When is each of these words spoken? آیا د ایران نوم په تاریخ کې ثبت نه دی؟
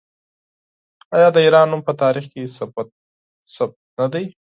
آیا 1.15 1.27
د 1.35 1.37
ایران 1.45 1.67
نوم 1.71 1.81
په 1.87 1.93
تاریخ 2.01 2.25
کې 2.33 2.51
ثبت 2.57 2.87
نه 3.99 4.07
دی؟ 4.13 4.23